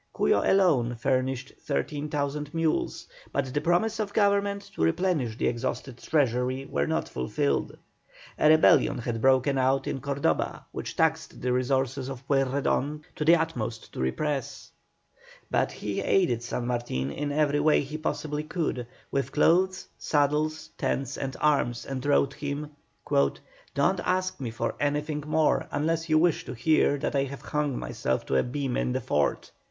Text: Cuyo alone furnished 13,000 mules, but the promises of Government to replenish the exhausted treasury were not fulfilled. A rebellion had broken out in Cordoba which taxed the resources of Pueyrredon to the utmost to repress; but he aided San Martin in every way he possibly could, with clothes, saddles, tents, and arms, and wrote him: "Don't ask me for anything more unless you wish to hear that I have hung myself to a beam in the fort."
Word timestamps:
Cuyo 0.15 0.41
alone 0.43 0.95
furnished 0.95 1.53
13,000 1.61 2.55
mules, 2.55 3.07
but 3.31 3.53
the 3.53 3.61
promises 3.61 3.99
of 3.99 4.13
Government 4.13 4.63
to 4.73 4.81
replenish 4.81 5.37
the 5.37 5.45
exhausted 5.45 5.99
treasury 5.99 6.65
were 6.65 6.87
not 6.87 7.07
fulfilled. 7.07 7.77
A 8.39 8.49
rebellion 8.49 8.97
had 8.97 9.21
broken 9.21 9.59
out 9.59 9.85
in 9.85 10.01
Cordoba 10.01 10.65
which 10.71 10.95
taxed 10.95 11.39
the 11.39 11.53
resources 11.53 12.09
of 12.09 12.27
Pueyrredon 12.27 13.03
to 13.15 13.23
the 13.23 13.35
utmost 13.35 13.93
to 13.93 13.99
repress; 13.99 14.71
but 15.51 15.71
he 15.71 15.99
aided 16.01 16.41
San 16.41 16.65
Martin 16.65 17.11
in 17.11 17.31
every 17.31 17.59
way 17.59 17.81
he 17.81 17.95
possibly 17.99 18.41
could, 18.41 18.87
with 19.11 19.31
clothes, 19.31 19.87
saddles, 19.99 20.71
tents, 20.79 21.15
and 21.15 21.37
arms, 21.39 21.85
and 21.85 22.03
wrote 22.07 22.33
him: 22.33 22.71
"Don't 23.07 23.99
ask 24.03 24.39
me 24.39 24.49
for 24.49 24.73
anything 24.79 25.23
more 25.27 25.67
unless 25.69 26.09
you 26.09 26.17
wish 26.17 26.43
to 26.45 26.55
hear 26.55 26.97
that 26.97 27.15
I 27.15 27.25
have 27.25 27.41
hung 27.43 27.77
myself 27.77 28.25
to 28.25 28.35
a 28.37 28.41
beam 28.41 28.75
in 28.75 28.93
the 28.93 28.99
fort." 29.01 29.51